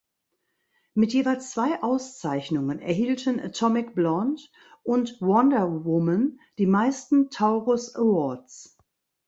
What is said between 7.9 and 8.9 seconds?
Awards.